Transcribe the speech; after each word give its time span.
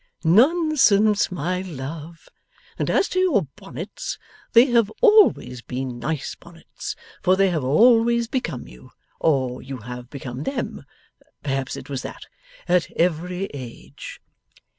'Nonsense, 0.23 1.31
my 1.31 1.61
love. 1.61 2.27
And 2.79 2.89
as 2.89 3.07
to 3.09 3.19
your 3.19 3.43
bonnets, 3.55 4.17
they 4.53 4.65
have 4.71 4.91
always 4.99 5.61
been 5.61 5.99
nice 5.99 6.33
bonnets, 6.33 6.95
for 7.21 7.35
they 7.35 7.51
have 7.51 7.63
always 7.63 8.27
become 8.27 8.67
you 8.67 8.89
or 9.19 9.61
you 9.61 9.77
have 9.77 10.09
become 10.09 10.41
them; 10.41 10.85
perhaps 11.43 11.75
it 11.75 11.87
was 11.87 12.01
that 12.01 12.25
at 12.67 12.89
every 12.97 13.45
age. 13.53 14.19